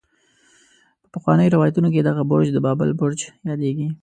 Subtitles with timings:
[1.01, 3.19] په پخوانو روايتونو کې دغه برج د بابل برج
[3.49, 3.87] يادېږي.